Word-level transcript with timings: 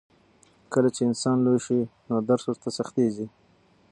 کله 0.73 0.89
چې 0.95 1.01
انسان 1.09 1.37
لوی 1.45 1.59
شي 1.65 1.79
نو 2.09 2.15
درس 2.29 2.43
ورته 2.47 2.69
سختېږي. 2.77 3.27